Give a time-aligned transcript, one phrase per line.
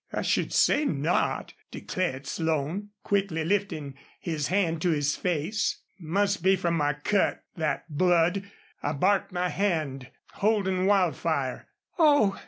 [0.11, 5.79] "I should say not," declared Slone, quickly lifting his hand to his face.
[5.99, 8.49] "Must be from my cut, that blood.
[8.81, 11.67] I barked my hand holdin' Wildfire."
[11.99, 12.35] "Oh!